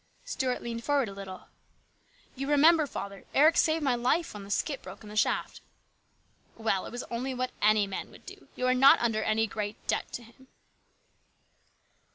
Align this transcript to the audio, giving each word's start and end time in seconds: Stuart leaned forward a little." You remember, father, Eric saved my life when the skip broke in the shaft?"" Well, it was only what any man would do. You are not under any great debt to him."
Stuart 0.25 0.63
leaned 0.63 0.83
forward 0.83 1.09
a 1.09 1.13
little." 1.13 1.45
You 2.35 2.49
remember, 2.49 2.87
father, 2.87 3.23
Eric 3.35 3.55
saved 3.55 3.83
my 3.83 3.93
life 3.93 4.33
when 4.33 4.43
the 4.43 4.49
skip 4.49 4.81
broke 4.81 5.03
in 5.03 5.09
the 5.09 5.15
shaft?"" 5.15 5.61
Well, 6.55 6.87
it 6.87 6.91
was 6.91 7.03
only 7.11 7.35
what 7.35 7.51
any 7.61 7.85
man 7.85 8.09
would 8.09 8.25
do. 8.25 8.47
You 8.55 8.65
are 8.65 8.73
not 8.73 8.97
under 8.99 9.21
any 9.21 9.45
great 9.45 9.77
debt 9.85 10.11
to 10.13 10.23
him." 10.23 10.47